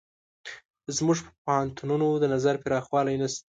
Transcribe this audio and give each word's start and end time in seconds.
زموږ 0.97 1.17
په 1.25 1.31
پوهنتونونو 1.43 2.07
د 2.19 2.23
نظر 2.33 2.55
پراخوالی 2.63 3.15
نشته. 3.21 3.43